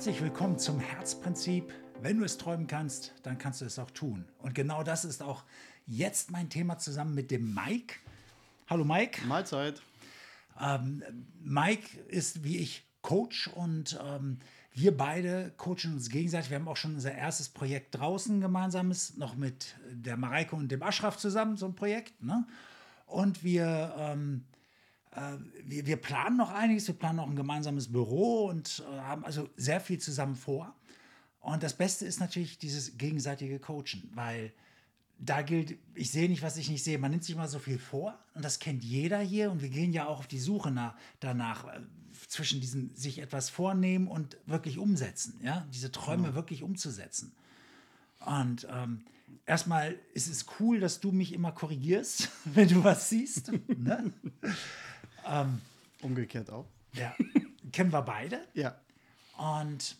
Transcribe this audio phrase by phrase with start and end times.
[0.00, 1.74] Herzlich willkommen zum Herzprinzip.
[2.00, 4.24] Wenn du es träumen kannst, dann kannst du es auch tun.
[4.38, 5.44] Und genau das ist auch
[5.86, 7.96] jetzt mein Thema zusammen mit dem Mike.
[8.66, 9.26] Hallo Mike.
[9.26, 9.82] Mahlzeit.
[10.58, 11.02] Ähm,
[11.42, 14.38] Mike ist wie ich Coach und ähm,
[14.72, 16.48] wir beide coachen uns gegenseitig.
[16.48, 20.82] Wir haben auch schon unser erstes Projekt draußen gemeinsames, noch mit der Mareike und dem
[20.82, 22.22] Aschraf zusammen, so ein Projekt.
[22.22, 22.46] Ne?
[23.04, 24.59] Und wir, ähm, äh,
[25.64, 26.86] wir, wir, planen noch einiges.
[26.86, 30.74] Wir planen noch ein gemeinsames Büro und äh, haben also sehr viel zusammen vor.
[31.40, 34.52] Und das Beste ist natürlich dieses gegenseitige Coachen, weil
[35.18, 36.98] da gilt, ich sehe nicht, was ich nicht sehe.
[36.98, 39.92] Man nimmt sich mal so viel vor und das kennt jeder hier und wir gehen
[39.92, 41.80] ja auch auf die Suche nach, danach, äh,
[42.28, 46.34] zwischen diesem sich etwas vornehmen und wirklich umsetzen, ja, diese Träume genau.
[46.34, 47.32] wirklich umzusetzen.
[48.24, 49.04] Und ähm,
[49.46, 53.50] erstmal ist es cool, dass du mich immer korrigierst, wenn du was siehst.
[53.68, 54.12] ne?
[55.26, 55.60] ähm,
[56.02, 56.66] Umgekehrt auch.
[56.94, 57.14] Ja,
[57.72, 58.46] kennen wir beide.
[58.54, 58.80] Ja.
[59.36, 59.96] Und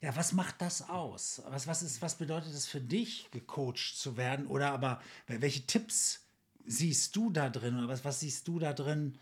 [0.00, 1.42] ja, was macht das aus?
[1.48, 4.46] Was, was, ist, was bedeutet es für dich, gecoacht zu werden?
[4.46, 6.24] Oder aber welche Tipps
[6.66, 7.76] siehst du da drin?
[7.76, 9.18] Oder was, was siehst du da drin?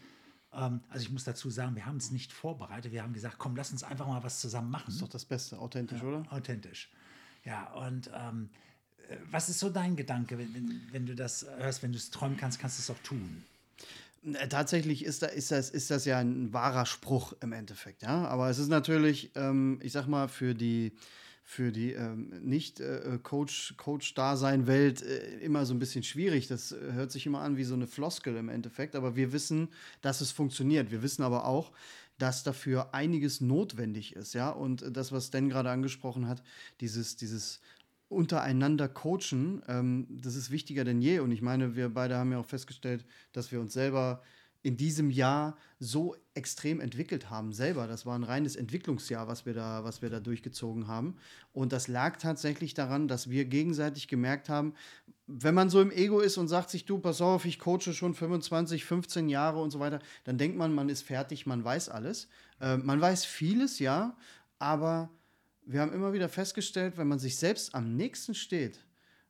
[0.52, 2.92] Ähm, also ich muss dazu sagen, wir haben es nicht vorbereitet.
[2.92, 4.84] Wir haben gesagt, komm, lass uns einfach mal was zusammen machen.
[4.86, 6.32] Das ist doch das Beste, authentisch, ja, oder?
[6.32, 6.90] Authentisch.
[7.44, 8.50] Ja, und ähm,
[9.08, 12.10] äh, was ist so dein Gedanke, wenn, wenn, wenn du das hörst, wenn du es
[12.10, 13.44] träumen kannst, kannst du es auch tun?
[14.34, 18.26] Äh, tatsächlich ist, da, ist, das, ist das ja ein wahrer Spruch im Endeffekt, ja.
[18.26, 20.92] Aber es ist natürlich, ähm, ich sag mal, für die,
[21.42, 26.48] für die ähm, Nicht-Coach-Dasein-Welt äh, äh, immer so ein bisschen schwierig.
[26.48, 28.96] Das äh, hört sich immer an wie so eine Floskel im Endeffekt.
[28.96, 29.68] Aber wir wissen,
[30.02, 30.90] dass es funktioniert.
[30.90, 31.72] Wir wissen aber auch,
[32.18, 34.50] dass dafür einiges notwendig ist, ja.
[34.50, 36.42] Und das, was Dan gerade angesprochen hat,
[36.80, 37.60] dieses, dieses
[38.08, 41.20] untereinander coachen, ähm, das ist wichtiger denn je.
[41.20, 44.22] Und ich meine, wir beide haben ja auch festgestellt, dass wir uns selber
[44.62, 47.86] in diesem Jahr so extrem entwickelt haben selber.
[47.86, 51.16] Das war ein reines Entwicklungsjahr, was wir da, was wir da durchgezogen haben.
[51.52, 54.74] Und das lag tatsächlich daran, dass wir gegenseitig gemerkt haben,
[55.26, 58.14] wenn man so im Ego ist und sagt sich, du, pass auf, ich coache schon
[58.14, 62.28] 25, 15 Jahre und so weiter, dann denkt man, man ist fertig, man weiß alles.
[62.60, 64.16] Äh, man weiß vieles, ja,
[64.58, 65.10] aber
[65.68, 68.80] wir haben immer wieder festgestellt, wenn man sich selbst am nächsten steht,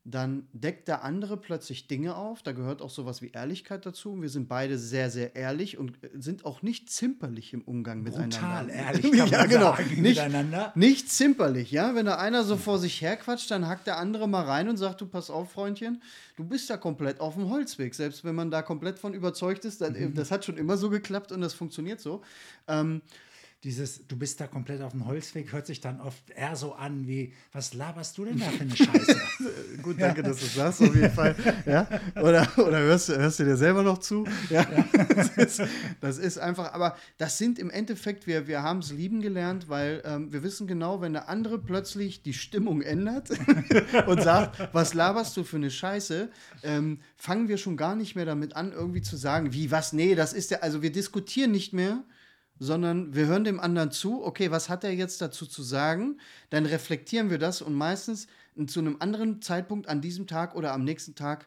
[0.04, 2.42] dann deckt der andere plötzlich Dinge auf.
[2.42, 4.22] Da gehört auch sowas wie Ehrlichkeit dazu.
[4.22, 8.72] Wir sind beide sehr, sehr ehrlich und sind auch nicht zimperlich im Umgang Brutal miteinander.
[8.72, 9.76] ehrlich, kann ja, genau.
[9.76, 10.72] Nicht, miteinander.
[10.76, 11.94] Nicht zimperlich, ja.
[11.94, 15.00] Wenn da einer so vor sich herquatscht, dann hackt der andere mal rein und sagt,
[15.00, 16.02] du pass auf, Freundchen,
[16.36, 17.94] du bist ja komplett auf dem Holzweg.
[17.94, 20.14] Selbst wenn man da komplett von überzeugt ist, dann, mhm.
[20.14, 22.22] das hat schon immer so geklappt und das funktioniert so.
[22.66, 23.02] Ähm,
[23.64, 27.08] dieses, du bist da komplett auf dem Holzweg, hört sich dann oft eher so an
[27.08, 29.20] wie, was laberst du denn da für eine Scheiße?
[29.82, 30.28] Gut, danke, ja.
[30.28, 31.34] dass du das sagst, auf jeden Fall.
[31.66, 31.88] Ja?
[32.14, 34.26] Oder, oder hörst, hörst du dir selber noch zu?
[34.48, 34.62] Ja.
[34.62, 34.84] ja.
[35.18, 35.62] Das, ist,
[36.00, 40.02] das, ist, einfach, aber das sind im Endeffekt, wir, wir haben es lieben gelernt, weil
[40.04, 43.30] ähm, wir wissen genau, wenn der andere plötzlich die Stimmung ändert
[44.06, 46.30] und sagt, was laberst du für eine Scheiße,
[46.62, 50.14] ähm, fangen wir schon gar nicht mehr damit an, irgendwie zu sagen, wie, was, nee,
[50.14, 52.04] das ist ja, also wir diskutieren nicht mehr,
[52.58, 56.18] sondern wir hören dem anderen zu, okay, was hat er jetzt dazu zu sagen?
[56.50, 58.26] Dann reflektieren wir das und meistens
[58.66, 61.46] zu einem anderen Zeitpunkt an diesem Tag oder am nächsten Tag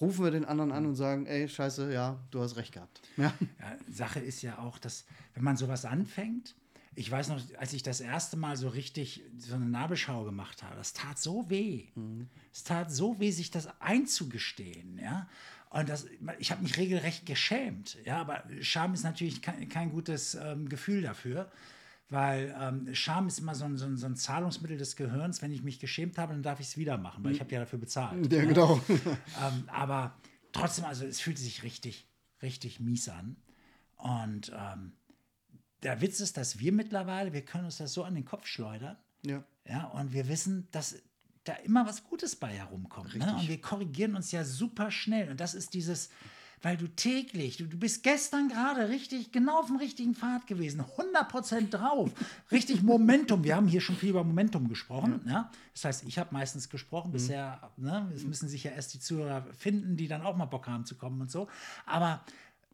[0.00, 3.00] rufen wir den anderen an und sagen, ey, scheiße, ja, du hast recht gehabt.
[3.16, 3.32] Ja.
[3.60, 5.04] ja Sache ist ja auch, dass
[5.34, 6.54] wenn man sowas anfängt,
[6.96, 10.76] ich weiß noch, als ich das erste Mal so richtig so eine Nabelschau gemacht habe,
[10.76, 11.88] das tat so weh.
[11.94, 12.28] Mhm.
[12.52, 15.28] Es tat so weh, sich das einzugestehen, ja.
[15.74, 16.06] Und das,
[16.38, 17.98] ich habe mich regelrecht geschämt.
[18.04, 21.50] Ja, aber Scham ist natürlich kein, kein gutes ähm, Gefühl dafür,
[22.08, 25.42] weil ähm, Scham ist immer so ein, so, ein, so ein, Zahlungsmittel des Gehirns.
[25.42, 27.58] Wenn ich mich geschämt habe, dann darf ich es wieder machen, weil ich habe ja
[27.58, 28.32] dafür bezahlt.
[28.32, 28.80] Ja, genau.
[28.88, 30.14] ähm, aber
[30.52, 32.06] trotzdem, also es fühlt sich richtig,
[32.40, 33.36] richtig mies an.
[33.96, 34.92] Und ähm,
[35.82, 38.96] der Witz ist, dass wir mittlerweile, wir können uns das so an den Kopf schleudern.
[39.26, 39.42] Ja.
[39.68, 41.02] Ja, und wir wissen, dass
[41.44, 43.14] da immer was Gutes bei herumkommt.
[43.16, 43.36] Ne?
[43.36, 45.30] Und wir korrigieren uns ja super schnell.
[45.30, 46.08] Und das ist dieses,
[46.62, 50.82] weil du täglich, du, du bist gestern gerade richtig, genau auf dem richtigen Pfad gewesen,
[50.82, 52.10] 100% drauf,
[52.50, 53.44] richtig Momentum.
[53.44, 55.20] Wir haben hier schon viel über Momentum gesprochen.
[55.26, 55.32] Ja.
[55.32, 55.50] ja?
[55.74, 57.12] Das heißt, ich habe meistens gesprochen, mhm.
[57.12, 58.10] bisher, ne?
[58.14, 60.94] es müssen sich ja erst die Zuhörer finden, die dann auch mal Bock haben zu
[60.94, 61.48] kommen und so.
[61.84, 62.24] Aber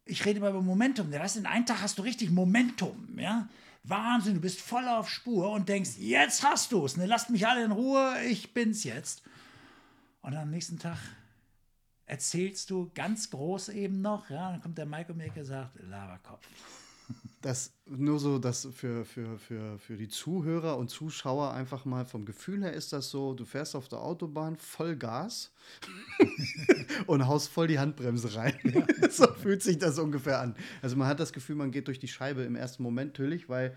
[0.04, 1.12] ich rede immer über Momentum.
[1.12, 3.48] Weißt, in einem Tag hast du richtig Momentum, ja.
[3.82, 7.46] Wahnsinn, du bist voll auf Spur und denkst, jetzt hast du es, ne, lasst mich
[7.46, 9.22] alle in Ruhe, ich bin's jetzt.
[10.22, 10.98] Und am nächsten Tag
[12.04, 16.46] erzählst du ganz groß eben noch, ja, dann kommt der die Ecke und sagt, Laberkopf.
[17.42, 22.24] Das nur so, dass für, für, für, für die Zuhörer und Zuschauer einfach mal vom
[22.24, 25.50] Gefühl her ist das so, du fährst auf der Autobahn voll Gas
[27.06, 28.54] und haust voll die Handbremse rein.
[29.10, 30.54] so fühlt sich das ungefähr an.
[30.82, 33.76] Also man hat das Gefühl, man geht durch die Scheibe im ersten Moment natürlich, weil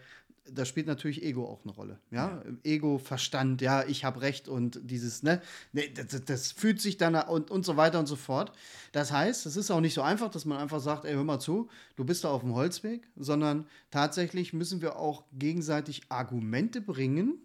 [0.51, 1.99] da spielt natürlich Ego auch eine Rolle.
[2.11, 2.51] Ja, ja.
[2.63, 5.41] Ego, Verstand, ja, ich habe Recht und dieses, ne,
[5.71, 8.51] ne das, das, fühlt sich dann und, und so weiter und so fort.
[8.91, 11.39] Das heißt, es ist auch nicht so einfach, dass man einfach sagt, ey, hör mal
[11.39, 17.39] zu, du bist da auf dem Holzweg, sondern tatsächlich müssen wir auch gegenseitig Argumente bringen,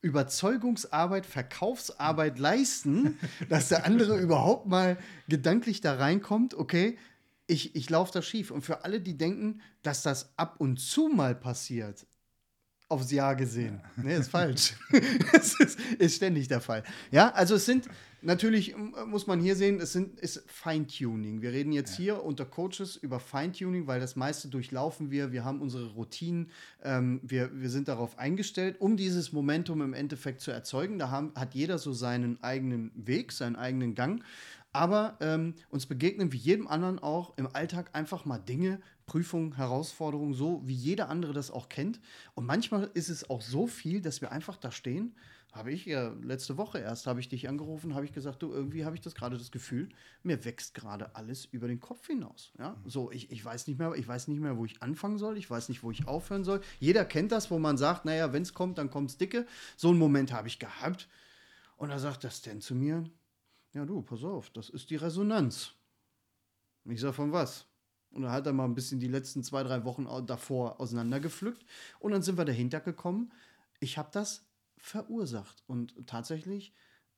[0.00, 3.18] Überzeugungsarbeit, Verkaufsarbeit leisten,
[3.48, 4.98] dass der andere überhaupt mal
[5.28, 6.98] gedanklich da reinkommt, okay,
[7.46, 8.50] ich, ich laufe da schief.
[8.50, 12.06] Und für alle, die denken, dass das ab und zu mal passiert,
[12.92, 13.80] aufs Jahr gesehen.
[13.96, 14.02] Ja.
[14.02, 14.74] Nee, ist falsch.
[15.32, 16.84] das ist, ist, ständig der Fall.
[17.10, 17.88] Ja, also es sind
[18.20, 21.42] natürlich, muss man hier sehen, es sind, ist Feintuning.
[21.42, 22.04] Wir reden jetzt ja.
[22.04, 25.32] hier unter Coaches über Feintuning, weil das meiste durchlaufen wir.
[25.32, 26.50] Wir haben unsere Routinen.
[26.84, 30.98] Ähm, wir, wir sind darauf eingestellt, um dieses Momentum im Endeffekt zu erzeugen.
[30.98, 34.22] Da haben, hat jeder so seinen eigenen Weg, seinen eigenen Gang.
[34.72, 40.32] Aber ähm, uns begegnen wie jedem anderen auch im Alltag einfach mal Dinge, Prüfungen, Herausforderungen,
[40.32, 42.00] so wie jeder andere das auch kennt.
[42.34, 45.14] Und manchmal ist es auch so viel, dass wir einfach da stehen.
[45.52, 48.86] Habe ich ja letzte Woche erst, habe ich dich angerufen, habe ich gesagt, du, irgendwie
[48.86, 49.90] habe ich das gerade das Gefühl,
[50.22, 52.52] mir wächst gerade alles über den Kopf hinaus.
[52.58, 52.74] Ja?
[52.86, 55.50] So, ich, ich weiß nicht mehr, ich weiß nicht mehr, wo ich anfangen soll, ich
[55.50, 56.62] weiß nicht, wo ich aufhören soll.
[56.80, 59.46] Jeder kennt das, wo man sagt, naja, wenn es kommt, dann kommt es dicke.
[59.76, 61.06] So einen Moment habe ich gehabt.
[61.76, 63.04] Und da sagt das denn zu mir,
[63.74, 65.74] ja du, pass auf, das ist die Resonanz.
[66.84, 67.66] Ich sage, von was?
[68.10, 71.64] Und dann hat er mal ein bisschen die letzten zwei, drei Wochen davor auseinandergepflückt.
[71.98, 73.32] Und dann sind wir dahinter gekommen,
[73.80, 74.44] ich habe das
[74.76, 75.62] verursacht.
[75.66, 76.72] Und tatsächlich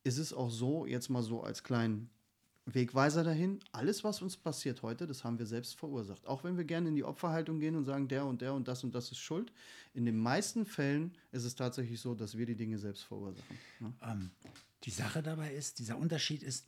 [0.05, 2.11] ist es auch so, jetzt mal so als kleinen
[2.67, 6.27] Wegweiser dahin, alles, was uns passiert heute, das haben wir selbst verursacht.
[6.27, 8.85] Auch wenn wir gerne in die Opferhaltung gehen und sagen, der und der und das
[8.85, 9.53] und das ist schuld.
[9.93, 13.59] In den meisten Fällen ist es tatsächlich so, dass wir die Dinge selbst verursachen.
[13.81, 14.13] Ja?
[14.13, 14.31] Ähm,
[14.85, 16.67] die Sache dabei ist, dieser Unterschied ist,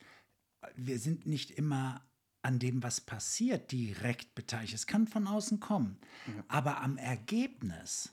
[0.75, 2.03] wir sind nicht immer
[2.43, 4.75] an dem, was passiert, direkt beteiligt.
[4.75, 5.99] Es kann von außen kommen.
[6.27, 6.45] Ja.
[6.49, 8.13] Aber am Ergebnis,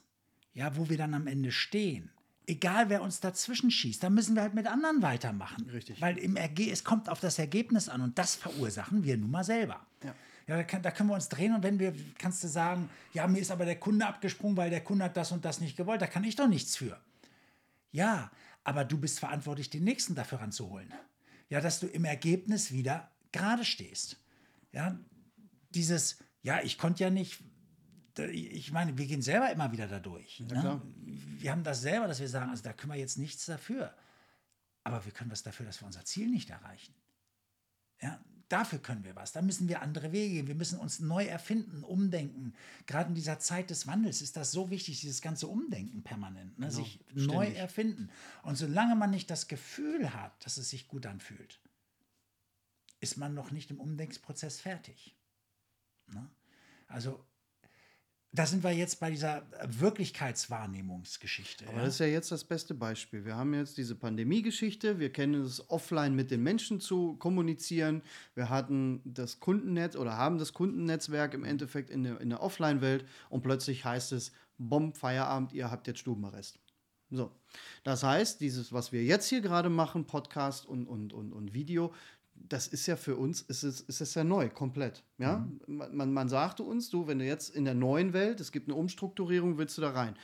[0.52, 2.10] ja, wo wir dann am Ende stehen,
[2.46, 5.68] egal wer uns dazwischen schießt, da müssen wir halt mit anderen weitermachen.
[5.70, 6.00] Richtig.
[6.00, 9.44] Weil im Erge es kommt auf das Ergebnis an und das verursachen wir nun mal
[9.44, 9.86] selber.
[10.02, 10.14] Ja.
[10.46, 13.26] Ja, da, kann, da, können wir uns drehen und wenn wir, kannst du sagen, ja,
[13.26, 16.02] mir ist aber der Kunde abgesprungen, weil der Kunde hat das und das nicht gewollt,
[16.02, 17.00] da kann ich doch nichts für.
[17.92, 18.30] Ja,
[18.64, 20.92] aber du bist verantwortlich, den Nächsten dafür ranzuholen.
[21.50, 24.16] Ja, dass du im Ergebnis wieder gerade stehst.
[24.72, 24.98] Ja,
[25.70, 27.42] dieses, ja, ich konnte ja nicht,
[28.18, 30.42] ich meine, wir gehen selber immer wieder dadurch.
[30.50, 30.82] Ja, ne?
[31.38, 33.94] Wir haben das selber, dass wir sagen, also da können wir jetzt nichts dafür.
[34.82, 36.94] Aber wir können was dafür, dass wir unser Ziel nicht erreichen.
[38.00, 39.32] Ja, dafür können wir was.
[39.32, 40.46] Da müssen wir andere Wege gehen.
[40.46, 42.54] Wir müssen uns neu erfinden, umdenken.
[42.86, 46.66] Gerade in dieser Zeit des Wandels ist das so wichtig, dieses ganze Umdenken permanent, ne?
[46.68, 47.26] genau, sich ständig.
[47.26, 48.10] neu erfinden.
[48.42, 51.60] Und solange man nicht das Gefühl hat, dass es sich gut anfühlt,
[53.00, 55.16] ist man noch nicht im Umdenkungsprozess fertig.
[56.06, 56.30] Ne?
[56.88, 57.24] Also
[58.34, 61.68] da sind wir jetzt bei dieser Wirklichkeitswahrnehmungsgeschichte.
[61.68, 61.84] Aber ja?
[61.84, 63.24] das ist ja jetzt das beste Beispiel.
[63.24, 64.98] Wir haben jetzt diese Pandemie-Geschichte.
[64.98, 68.02] Wir kennen es offline mit den Menschen zu kommunizieren.
[68.34, 73.06] Wir hatten das Kundennetz oder haben das Kundennetzwerk im Endeffekt in der, in der Offline-Welt
[73.30, 76.58] und plötzlich heißt es, Bomb, Feierabend, ihr habt jetzt Stubenarrest.
[77.10, 77.30] So.
[77.84, 81.94] Das heißt, dieses, was wir jetzt hier gerade machen, Podcast und, und, und, und Video,
[82.34, 85.04] das ist ja für uns, ist es, ist es ja neu, komplett.
[85.18, 85.48] Ja?
[85.66, 85.82] Mhm.
[85.92, 88.76] Man, man sagte uns, du, wenn du jetzt in der neuen Welt, es gibt eine
[88.76, 90.16] Umstrukturierung, willst du da rein.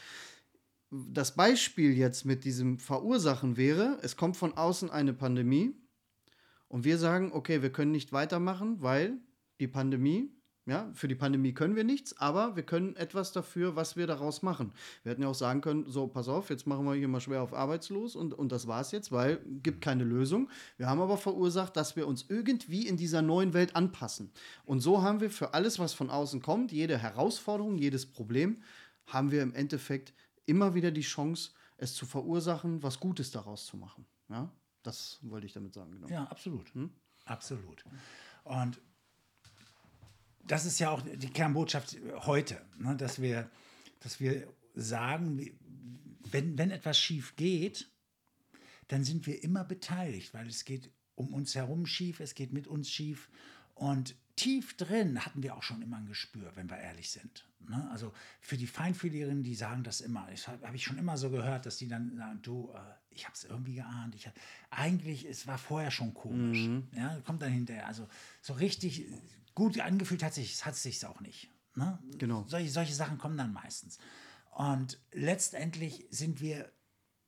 [0.91, 5.75] Das Beispiel jetzt mit diesem Verursachen wäre, es kommt von außen eine Pandemie
[6.69, 9.19] und wir sagen, okay, wir können nicht weitermachen, weil
[9.61, 10.33] die Pandemie
[10.67, 14.43] ja, für die Pandemie können wir nichts, aber wir können etwas dafür, was wir daraus
[14.43, 14.73] machen.
[15.03, 17.43] Wir hätten ja auch sagen können, so, pass auf, jetzt machen wir hier mal schwer
[17.43, 20.51] auf arbeitslos und, und das war's jetzt, weil gibt keine Lösung.
[20.77, 24.31] Wir haben aber verursacht, dass wir uns irgendwie in dieser neuen Welt anpassen.
[24.65, 28.59] Und so haben wir für alles, was von außen kommt, jede Herausforderung, jedes Problem,
[29.07, 30.13] haben wir im Endeffekt
[30.47, 34.05] immer wieder die Chance, es zu verursachen, was Gutes daraus zu machen.
[34.29, 34.53] Ja,
[34.83, 35.93] das wollte ich damit sagen.
[35.93, 36.09] Genau.
[36.09, 36.73] Ja, absolut.
[36.75, 36.91] Hm?
[37.25, 37.85] Absolut.
[38.45, 38.81] Und
[40.47, 42.97] das ist ja auch die Kernbotschaft heute, ne?
[42.97, 43.51] dass, wir,
[44.01, 45.51] dass wir sagen,
[46.31, 47.89] wenn, wenn etwas schief geht,
[48.89, 52.67] dann sind wir immer beteiligt, weil es geht um uns herum schief, es geht mit
[52.67, 53.29] uns schief.
[53.75, 57.47] Und tief drin hatten wir auch schon immer ein Gespür, wenn wir ehrlich sind.
[57.69, 57.89] Ne?
[57.91, 60.27] Also für die Feinfühligerinnen, die sagen das immer.
[60.31, 62.79] Das habe ich schon immer so gehört, dass die dann sagen, du, äh,
[63.11, 64.15] ich habe es irgendwie geahnt.
[64.15, 64.29] Ich,
[64.71, 66.67] eigentlich, es war vorher schon komisch.
[66.67, 66.89] Mhm.
[66.97, 67.87] Ja, kommt dann hinterher.
[67.87, 68.09] Also
[68.41, 69.05] so richtig
[69.61, 71.51] gut angefühlt hat sich hat sich auch nicht.
[71.75, 71.99] Ne?
[72.17, 72.47] Genau.
[72.49, 73.99] Solche, solche Sachen kommen dann meistens.
[74.53, 76.73] Und letztendlich sind wir,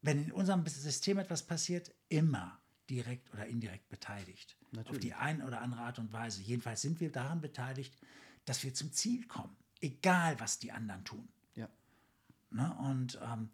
[0.00, 2.58] wenn in unserem System etwas passiert, immer
[2.88, 4.56] direkt oder indirekt beteiligt.
[4.70, 4.90] Natürlich.
[4.90, 6.40] Auf die eine oder andere Art und Weise.
[6.40, 7.94] Jedenfalls sind wir daran beteiligt,
[8.46, 9.54] dass wir zum Ziel kommen.
[9.82, 11.28] Egal, was die anderen tun.
[11.54, 11.68] Ja.
[12.50, 12.74] Ne?
[12.78, 13.50] Und ähm,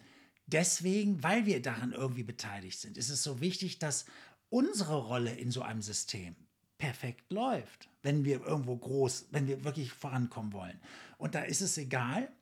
[0.46, 4.06] deswegen, weil wir daran irgendwie beteiligt sind, ist es so wichtig, dass
[4.50, 6.36] unsere Rolle in so einem System
[6.78, 10.80] perfekt läuft, wenn wir irgendwo groß, wenn wir wirklich vorankommen wollen.
[11.18, 12.32] Und da ist es egal,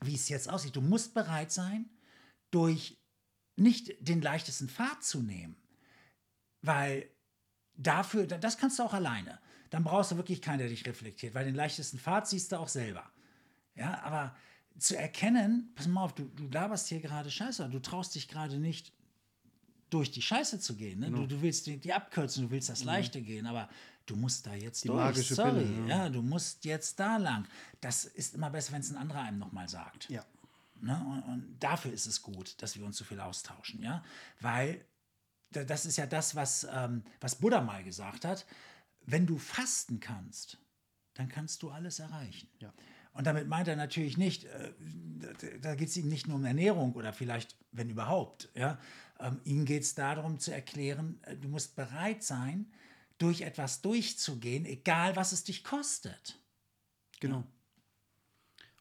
[0.00, 0.76] wie es jetzt aussieht.
[0.76, 1.88] Du musst bereit sein,
[2.50, 2.98] durch
[3.56, 5.56] nicht den leichtesten Pfad zu nehmen,
[6.62, 7.10] weil
[7.74, 9.40] dafür, das kannst du auch alleine.
[9.70, 12.68] Dann brauchst du wirklich keinen, der dich reflektiert, weil den leichtesten Pfad siehst du auch
[12.68, 13.10] selber.
[13.74, 14.34] Ja, aber
[14.78, 18.58] zu erkennen, pass mal auf, du, du laberst hier gerade Scheiße, du traust dich gerade
[18.58, 18.92] nicht
[19.90, 21.00] durch die Scheiße zu gehen.
[21.00, 21.10] Ne?
[21.10, 22.86] Du, du, willst die, die, abkürzen, du willst das mhm.
[22.86, 23.24] Leichte mhm.
[23.24, 23.68] gehen, aber
[24.06, 25.28] du musst da jetzt die durch.
[25.28, 26.04] Sorry, Pille, ja.
[26.04, 26.08] ja.
[26.08, 27.46] du musst jetzt da lang.
[27.80, 30.08] Das ist immer besser, wenn es ein anderer einem nochmal sagt.
[30.10, 30.24] Ja.
[30.80, 30.94] Ne?
[31.08, 34.04] Und, und, dafür ist es gut, dass wir uns so viel austauschen, ja,
[34.40, 34.84] weil
[35.50, 38.44] das ist ja das, was, ähm, was Buddha mal gesagt hat.
[39.06, 40.58] Wenn du fasten kannst,
[41.14, 42.48] dann kannst du alles erreichen.
[42.60, 42.74] Ja.
[43.16, 44.72] Und damit meint er natürlich nicht, äh,
[45.62, 48.50] da geht es ihm nicht nur um Ernährung oder vielleicht, wenn überhaupt.
[48.54, 48.78] Ja?
[49.18, 52.70] Ähm, ihm geht es darum zu erklären, äh, du musst bereit sein,
[53.18, 56.38] durch etwas durchzugehen, egal was es dich kostet.
[57.20, 57.38] Genau.
[57.38, 57.46] Ja.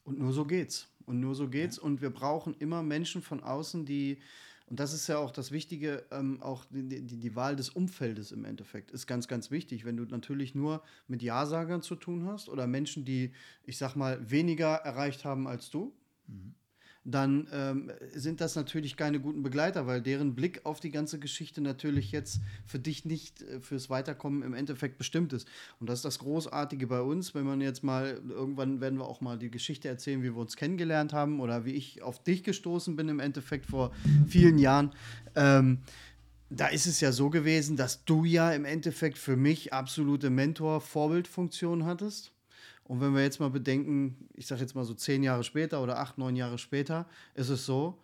[0.03, 0.87] Und nur so geht's.
[1.05, 1.77] Und nur so geht's.
[1.77, 1.83] Ja.
[1.83, 4.21] Und wir brauchen immer Menschen von außen, die
[4.67, 8.31] und das ist ja auch das Wichtige, ähm, auch die, die, die, Wahl des Umfeldes
[8.31, 9.85] im Endeffekt ist ganz, ganz wichtig.
[9.85, 13.31] Wenn du natürlich nur mit Ja-Sagern zu tun hast oder Menschen, die,
[13.63, 15.93] ich sag mal, weniger erreicht haben als du,
[16.27, 16.55] mhm
[17.05, 21.61] dann ähm, sind das natürlich keine guten Begleiter, weil deren Blick auf die ganze Geschichte
[21.61, 25.47] natürlich jetzt für dich nicht äh, fürs Weiterkommen im Endeffekt bestimmt ist.
[25.79, 29.21] Und das ist das Großartige bei uns, wenn man jetzt mal, irgendwann werden wir auch
[29.21, 32.95] mal die Geschichte erzählen, wie wir uns kennengelernt haben oder wie ich auf dich gestoßen
[32.95, 33.91] bin im Endeffekt vor
[34.27, 34.91] vielen Jahren.
[35.35, 35.79] Ähm,
[36.49, 41.85] da ist es ja so gewesen, dass du ja im Endeffekt für mich absolute Mentor-Vorbildfunktion
[41.85, 42.34] hattest.
[42.85, 45.99] Und wenn wir jetzt mal bedenken, ich sage jetzt mal so zehn Jahre später oder
[45.99, 47.97] acht, neun Jahre später, ist es so,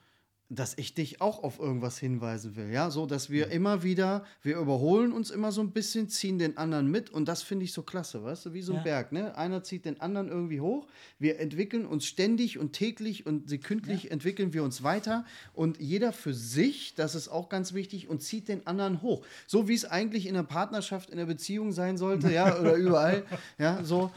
[0.54, 2.72] dass ich dich auch auf irgendwas hinweisen will.
[2.72, 6.58] Ja, so dass wir immer wieder, wir überholen uns immer so ein bisschen, ziehen den
[6.58, 8.84] anderen mit und das finde ich so klasse, weißt du, wie so ein ja.
[8.84, 9.14] Berg.
[9.14, 9.38] Ne?
[9.38, 10.88] Einer zieht den anderen irgendwie hoch.
[11.20, 14.12] Wir entwickeln uns ständig und täglich und sekündlich ja.
[14.12, 18.50] entwickeln wir uns weiter und jeder für sich, das ist auch ganz wichtig, und zieht
[18.50, 19.26] den anderen hoch.
[19.48, 23.24] So wie es eigentlich in der Partnerschaft, in der Beziehung sein sollte, ja, oder überall.
[23.58, 24.12] Ja, so.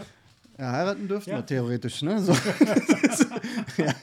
[0.58, 1.36] Ja, heiraten dürften ja.
[1.38, 2.22] wir theoretisch, ne?
[2.22, 2.32] So.
[3.76, 3.94] ja.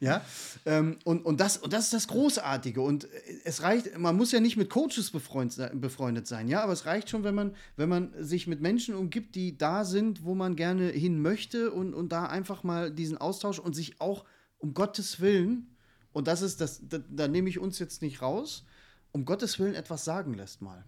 [0.00, 0.22] ja.
[0.64, 2.80] Ähm, und, und, das, und das ist das Großartige.
[2.80, 3.08] Und
[3.44, 7.10] es reicht, man muss ja nicht mit Coaches befreundet, befreundet sein, ja, aber es reicht
[7.10, 10.88] schon, wenn man, wenn man sich mit Menschen umgibt, die da sind, wo man gerne
[10.88, 14.24] hin möchte und, und da einfach mal diesen Austausch und sich auch
[14.58, 15.76] um Gottes Willen,
[16.12, 18.64] und das ist das, da, da nehme ich uns jetzt nicht raus,
[19.12, 20.84] um Gottes Willen etwas sagen lässt mal.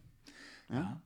[0.68, 0.76] ja.
[0.76, 1.02] ja.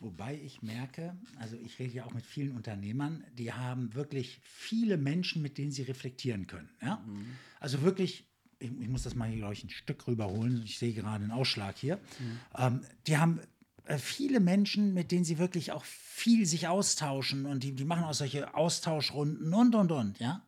[0.00, 4.96] Wobei ich merke, also ich rede ja auch mit vielen Unternehmern, die haben wirklich viele
[4.96, 6.70] Menschen, mit denen sie reflektieren können.
[6.80, 7.04] Ja?
[7.06, 7.26] Mhm.
[7.60, 8.26] Also wirklich,
[8.58, 10.62] ich, ich, muss das mal hier, glaube ich, ein Stück rüberholen.
[10.64, 11.96] Ich sehe gerade einen Ausschlag hier.
[11.96, 12.40] Mhm.
[12.56, 13.40] Ähm, die haben
[13.84, 18.04] äh, viele Menschen, mit denen sie wirklich auch viel sich austauschen und die, die machen
[18.04, 20.42] auch solche Austauschrunden und, und, und, ja.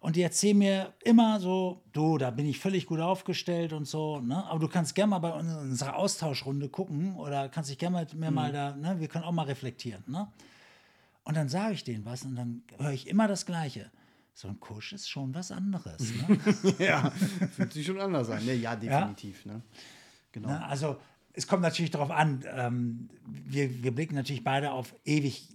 [0.00, 4.20] Und die erzählen mir immer so, du, da bin ich völlig gut aufgestellt und so,
[4.20, 4.44] ne?
[4.46, 8.30] Aber du kannst gerne mal bei unserer Austauschrunde gucken oder kannst dich gerne mit mir
[8.30, 8.34] mhm.
[8.34, 9.00] mal da, ne?
[9.00, 10.28] Wir können auch mal reflektieren, ne?
[11.24, 13.90] Und dann sage ich denen was und dann höre ich immer das Gleiche.
[14.32, 16.00] So ein Kusch ist schon was anderes.
[16.00, 16.38] Ne?
[16.78, 17.10] ja,
[17.56, 18.44] fühlt sich schon anders an.
[18.46, 18.54] Ne?
[18.54, 19.44] Ja, definitiv.
[19.44, 19.54] Ja?
[19.54, 19.62] Ne?
[20.32, 20.48] Genau.
[20.48, 20.64] Ne?
[20.64, 20.96] Also
[21.32, 25.48] es kommt natürlich darauf an, ähm, wir, wir blicken natürlich beide auf ewig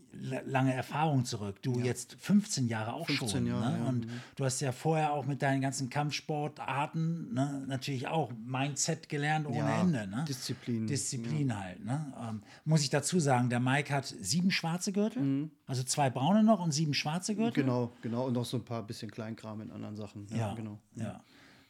[0.46, 1.62] lange Erfahrung zurück.
[1.62, 1.86] Du ja.
[1.86, 3.46] jetzt 15 Jahre auch 15 schon.
[3.48, 3.77] Jahre, ne?
[3.79, 3.86] ja.
[3.86, 4.22] Und mhm.
[4.36, 7.63] du hast ja vorher auch mit deinen ganzen Kampfsportarten ne?
[7.67, 10.08] natürlich auch Mindset gelernt ohne ja, Ende.
[10.08, 10.25] Ne?
[10.27, 10.88] Disziplin.
[10.88, 11.84] Disziplin halt.
[11.84, 12.13] Ne?
[12.22, 15.51] Ähm, muss ich dazu sagen, der Mike hat sieben schwarze Gürtel, mhm.
[15.65, 17.63] also zwei braune noch und sieben schwarze Gürtel.
[17.63, 18.27] Genau, genau.
[18.27, 20.27] Und noch so ein paar bisschen Kleinkram in anderen Sachen.
[20.36, 20.79] Ja, genau.
[20.96, 21.22] Ja.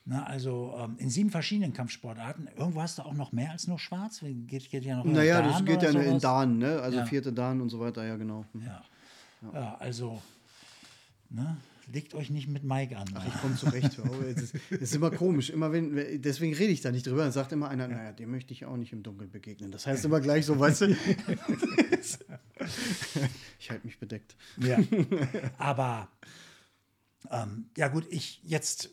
[0.06, 2.50] Na, also ähm, in sieben verschiedenen Kampfsportarten.
[2.58, 4.20] Irgendwo hast du auch noch mehr als nur schwarz?
[4.22, 6.06] Geht, geht ja noch Naja, Dan das geht ja sowas?
[6.06, 6.82] in Dan, ne?
[6.82, 7.06] Also ja.
[7.06, 8.44] vierte Dan und so weiter, ja, genau.
[8.52, 8.64] Mhm.
[8.64, 8.84] Ja.
[9.42, 9.54] ja.
[9.54, 10.22] ja, also,
[11.30, 11.56] ne?
[11.92, 13.10] Legt euch nicht mit Mike an.
[13.14, 14.00] Ach, ich komme zurecht.
[14.36, 15.50] Es ist, ist, immer komisch.
[15.50, 17.24] Immer wenn, deswegen rede ich da nicht drüber.
[17.24, 19.70] Dann sagt immer einer, naja, dem möchte ich auch nicht im Dunkeln begegnen.
[19.70, 20.88] Das heißt immer gleich so, weißt du.
[23.60, 24.38] ich halte mich bedeckt.
[24.58, 24.78] Ja.
[25.58, 26.08] Aber
[27.30, 28.90] ähm, ja, gut, ich jetzt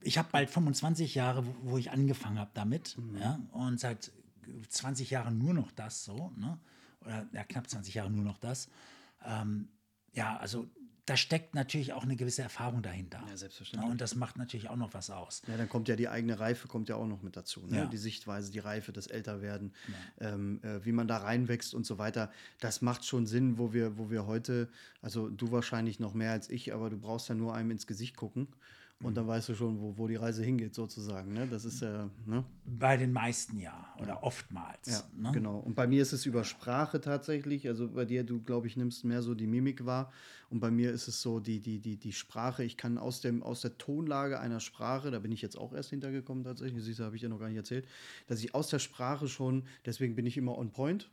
[0.00, 2.96] ich habe bald 25 Jahre, wo, wo ich angefangen habe damit.
[2.98, 3.18] Mhm.
[3.18, 4.12] Ja, und seit
[4.68, 6.32] 20 Jahren nur noch das so.
[6.36, 6.58] Ne?
[7.02, 8.68] Oder ja, knapp 20 Jahre nur noch das.
[9.24, 9.68] Ähm,
[10.12, 10.68] ja, also
[11.08, 13.22] da steckt natürlich auch eine gewisse Erfahrung dahinter.
[13.28, 13.90] Ja, selbstverständlich.
[13.90, 15.40] und das macht natürlich auch noch was aus.
[15.46, 17.66] Ja, dann kommt ja die eigene Reife, kommt ja auch noch mit dazu.
[17.66, 17.78] Ne?
[17.78, 17.86] Ja.
[17.86, 19.72] Die Sichtweise, die Reife, das Älterwerden,
[20.20, 22.30] ähm, äh, wie man da reinwächst und so weiter.
[22.60, 24.68] Das macht schon Sinn, wo wir, wo wir heute,
[25.00, 28.16] also du wahrscheinlich noch mehr als ich, aber du brauchst ja nur einem ins Gesicht
[28.16, 28.48] gucken.
[29.00, 31.32] Und dann weißt du schon, wo, wo die Reise hingeht, sozusagen.
[31.32, 31.46] Ne?
[31.46, 32.44] Das ist ja, ne?
[32.64, 34.88] Bei den meisten ja oder oftmals.
[34.90, 35.30] Ja, ne?
[35.32, 35.58] genau.
[35.58, 37.68] Und bei mir ist es über Sprache tatsächlich.
[37.68, 40.10] Also bei dir, du, glaube ich, nimmst mehr so die Mimik wahr.
[40.50, 42.64] Und bei mir ist es so die, die, die, die Sprache.
[42.64, 45.90] Ich kann aus, dem, aus der Tonlage einer Sprache, da bin ich jetzt auch erst
[45.90, 47.86] hintergekommen tatsächlich, siehst du, habe ich ja noch gar nicht erzählt,
[48.26, 51.08] dass ich aus der Sprache schon, deswegen bin ich immer on point.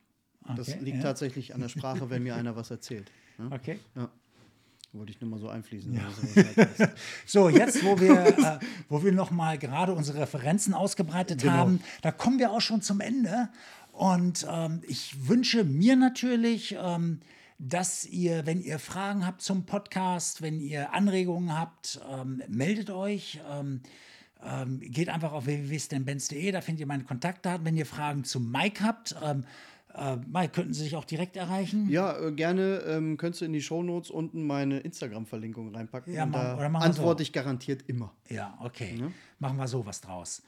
[0.55, 1.03] Das Okay, liegt ja.
[1.03, 3.11] tatsächlich an der Sprache, wenn mir einer was erzählt.
[3.37, 3.49] Ne?
[3.51, 3.79] Okay.
[3.95, 4.09] Ja.
[4.97, 5.93] Wollte ich nur mal so einfließen.
[6.55, 6.91] das halt.
[7.25, 11.53] So, jetzt, wo wir, äh, wo wir nochmal gerade unsere Referenzen ausgebreitet Genau.
[11.53, 13.49] haben, da kommen wir auch schon zum Ende.
[13.91, 17.19] Und ähm, ich wünsche mir natürlich, ähm,
[17.57, 23.39] dass ihr, wenn ihr Fragen habt zum Podcast, wenn ihr Anregungen habt, ähm, meldet euch.
[23.49, 23.81] Ähm,
[24.45, 27.65] ähm, geht einfach auf www.stanbenz.de, da findet ihr meine Kontaktdaten.
[27.65, 29.45] Wenn ihr Fragen zu Mike habt, ähm,
[29.97, 31.89] äh, Mike, könnten Sie sich auch direkt erreichen?
[31.89, 36.13] Ja, äh, gerne ähm, könntest du in die Shownotes unten meine Instagram-Verlinkung reinpacken.
[36.13, 36.99] Ja, mach- oder machen wir so.
[37.01, 38.13] antworte ich garantiert immer.
[38.29, 39.03] Ja, okay.
[39.39, 40.43] Machen wir sowas draus.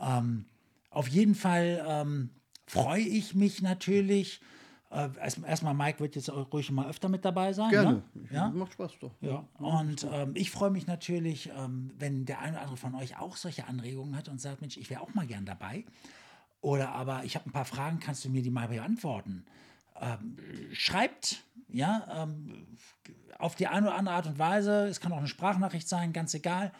[0.00, 0.44] Ähm,
[0.90, 2.30] auf jeden Fall ähm,
[2.66, 4.40] freue ich mich natürlich.
[4.90, 7.70] Äh, erst- Erstmal, Mike wird jetzt auch ruhig mal öfter mit dabei sein.
[7.70, 8.02] Gerne.
[8.14, 8.28] Ne?
[8.30, 8.50] Ja?
[8.50, 9.12] Macht Spaß doch.
[9.22, 13.18] Ja, und ähm, ich freue mich natürlich, ähm, wenn der eine oder andere von euch
[13.18, 15.84] auch solche Anregungen hat und sagt, Mensch, ich wäre auch mal gern dabei.
[16.62, 19.44] Oder aber ich habe ein paar Fragen, kannst du mir die mal beantworten?
[20.00, 20.36] Ähm,
[20.72, 22.66] schreibt, ja, ähm,
[23.38, 24.86] auf die eine oder andere Art und Weise.
[24.86, 26.72] Es kann auch eine Sprachnachricht sein, ganz egal.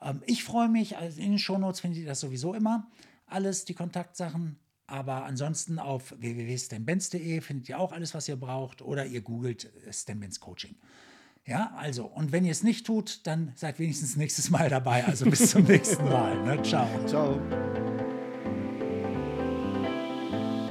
[0.00, 2.86] Ähm, ich freue mich, also in den Shownotes findet ihr das sowieso immer.
[3.26, 4.56] Alles, die Kontaktsachen.
[4.86, 8.82] Aber ansonsten auf www.stanbenz.de findet ihr auch alles, was ihr braucht.
[8.82, 10.76] Oder ihr googelt äh, Stanbenz Coaching.
[11.46, 15.04] Ja, also, und wenn ihr es nicht tut, dann seid wenigstens nächstes Mal dabei.
[15.04, 16.40] Also bis zum nächsten Mal.
[16.44, 16.62] Ne?
[16.62, 16.88] Ciao.
[17.06, 17.40] Ciao.